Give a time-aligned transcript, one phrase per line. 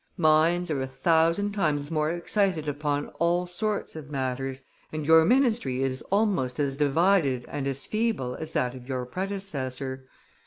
[0.17, 5.83] Minds are a thousand times more excited upon all sorts of matters, and your ministry
[5.83, 10.07] is almost as divided and as feeble as that of your predecessor.